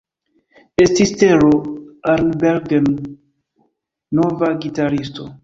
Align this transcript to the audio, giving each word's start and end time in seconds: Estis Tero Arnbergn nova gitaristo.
Estis 0.85 1.11
Tero 1.23 1.49
Arnbergn 2.15 2.89
nova 4.23 4.53
gitaristo. 4.67 5.31